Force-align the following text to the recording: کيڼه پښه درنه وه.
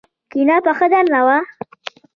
کيڼه 0.31 0.57
پښه 0.65 0.87
درنه 0.91 1.21
وه. 1.27 1.37